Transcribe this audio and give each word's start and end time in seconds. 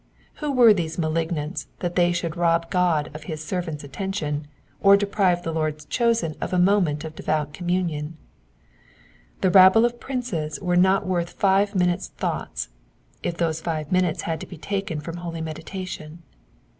Who 0.37 0.51
were 0.51 0.73
these 0.73 0.97
malignants 0.97 1.67
that 1.77 1.95
they 1.95 2.11
should 2.11 2.35
rob 2.35 2.71
God 2.71 3.11
of 3.13 3.25
his 3.25 3.45
servant's 3.45 3.83
atten 3.83 4.11
tion, 4.13 4.47
or 4.81 4.97
deprive 4.97 5.43
the 5.43 5.51
Lord's 5.53 5.85
chosen 5.85 6.33
of 6.41 6.51
a 6.51 6.57
moment's 6.57 7.05
devout 7.11 7.53
communion. 7.53 8.17
The 9.41 9.51
rabble 9.51 9.85
of 9.85 9.99
princes 9.99 10.59
were 10.59 10.75
not 10.75 11.05
worth 11.05 11.43
live 11.43 11.75
minutes' 11.75 12.07
thought, 12.17 12.67
if 13.21 13.37
those 13.37 13.61
five 13.61 13.91
minutes 13.91 14.23
bad 14.25 14.39
to 14.39 14.47
be 14.47 14.57
taken 14.57 15.01
from 15.01 15.17
holy 15.17 15.39
meditation. 15.39 16.23